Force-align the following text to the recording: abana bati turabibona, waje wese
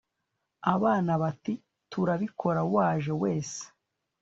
abana 0.73 1.11
bati 1.21 1.53
turabibona, 1.91 2.61
waje 2.73 3.13
wese 3.21 3.61